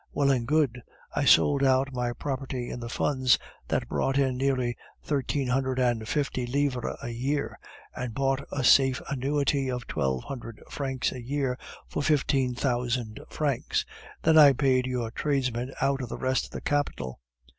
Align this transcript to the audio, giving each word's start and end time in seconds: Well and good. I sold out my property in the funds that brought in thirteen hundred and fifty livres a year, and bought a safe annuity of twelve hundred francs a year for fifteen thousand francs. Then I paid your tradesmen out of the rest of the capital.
Well 0.13 0.31
and 0.31 0.47
good. 0.47 0.81
I 1.15 1.25
sold 1.25 1.63
out 1.63 1.93
my 1.93 2.11
property 2.13 2.71
in 2.71 2.79
the 2.79 2.89
funds 2.89 3.37
that 3.67 3.87
brought 3.87 4.17
in 4.17 4.41
thirteen 5.03 5.47
hundred 5.49 5.77
and 5.77 6.07
fifty 6.09 6.47
livres 6.47 6.97
a 7.03 7.09
year, 7.09 7.59
and 7.95 8.11
bought 8.15 8.41
a 8.51 8.63
safe 8.63 8.99
annuity 9.11 9.69
of 9.69 9.85
twelve 9.85 10.23
hundred 10.23 10.59
francs 10.71 11.11
a 11.11 11.21
year 11.21 11.55
for 11.87 12.01
fifteen 12.01 12.55
thousand 12.55 13.19
francs. 13.29 13.85
Then 14.23 14.39
I 14.39 14.53
paid 14.53 14.87
your 14.87 15.11
tradesmen 15.11 15.71
out 15.81 16.01
of 16.01 16.09
the 16.09 16.17
rest 16.17 16.45
of 16.45 16.49
the 16.51 16.61
capital. 16.61 17.19